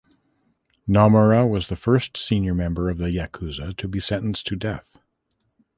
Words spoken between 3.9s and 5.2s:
sentenced to death.